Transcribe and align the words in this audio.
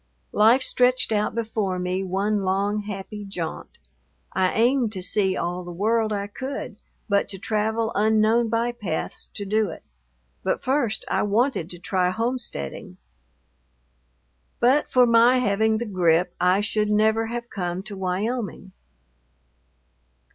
Life 0.33 0.63
stretched 0.63 1.11
out 1.11 1.35
before 1.35 1.77
me 1.77 2.03
one 2.03 2.41
long, 2.41 2.79
happy 2.79 3.23
jaunt. 3.23 3.77
I 4.33 4.51
aimed 4.51 4.91
to 4.93 5.03
see 5.03 5.37
all 5.37 5.63
the 5.63 5.71
world 5.71 6.11
I 6.11 6.25
could, 6.25 6.77
but 7.07 7.29
to 7.29 7.37
travel 7.37 7.91
unknown 7.93 8.49
bypaths 8.49 9.27
to 9.35 9.45
do 9.45 9.69
it. 9.69 9.87
But 10.41 10.59
first 10.63 11.05
I 11.07 11.21
wanted 11.21 11.69
to 11.69 11.77
try 11.77 12.09
homesteading. 12.09 12.97
But 14.59 14.89
for 14.91 15.05
my 15.05 15.37
having 15.37 15.77
the 15.77 15.85
grippe, 15.85 16.33
I 16.41 16.61
should 16.61 16.89
never 16.89 17.27
have 17.27 17.51
come 17.51 17.83
to 17.83 17.95
Wyoming. 17.95 18.71